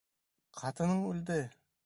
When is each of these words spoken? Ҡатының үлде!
Ҡатының 0.61 1.05
үлде! 1.11 1.39